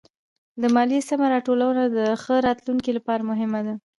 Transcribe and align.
د 0.61 0.63
ماليې 0.75 1.01
سمه 1.09 1.27
راټولونه 1.33 1.83
د 1.97 1.99
ښه 2.23 2.35
راتلونکي 2.47 2.91
لپاره 2.97 3.27
مهمه 3.29 3.61
ده. 3.67 3.73